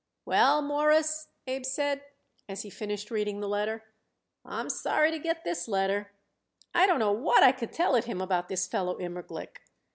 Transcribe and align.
"Well, 0.25 0.63
Mawruss," 0.63 1.27
Abe 1.45 1.63
said, 1.63 2.01
as 2.49 2.63
he 2.63 2.71
finished 2.71 3.11
reading 3.11 3.39
the 3.39 3.47
letter, 3.47 3.83
"I'm 4.43 4.67
sorry 4.67 5.11
to 5.11 5.19
get 5.19 5.43
this 5.43 5.67
letter. 5.67 6.11
I 6.73 6.87
don't 6.87 6.97
know 6.97 7.11
what 7.11 7.43
I 7.43 7.51
could 7.51 7.71
tell 7.71 7.93
it 7.93 8.05
him 8.05 8.19
about 8.19 8.49
this 8.49 8.65
fellow 8.65 8.97
Immerglick. 8.97 9.61